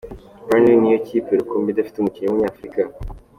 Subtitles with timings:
[0.45, 2.81] Burnley ni yo kipe rukumbi idafite umukinnyi w’Umunyafurika.